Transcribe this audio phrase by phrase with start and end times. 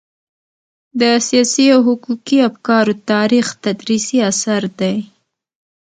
[0.99, 4.97] د سياسي او حقوقي افکارو تاریخ تدريسي اثر دی.